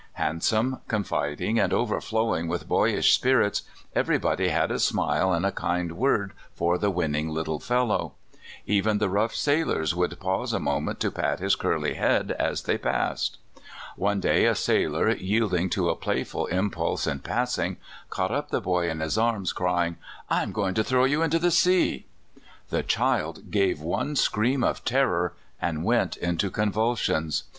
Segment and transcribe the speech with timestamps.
[0.13, 3.61] Handsome, confiding, and overflowing with boyish spirits,
[3.93, 8.13] everybody had a smile and a kind word for the winning little fellow.
[8.65, 12.79] Even the rough sailors would pause a moment to pat his curly head as they
[12.79, 13.37] passed.
[13.95, 17.77] One day a sailor, yielding to a playful impulse in passing,
[18.09, 19.97] caught up the boy in his arms, crying:'
[20.31, 22.07] I am going to throw you into the sea!'
[22.49, 27.43] *' The child gave one scream of terror, and went into convulsions.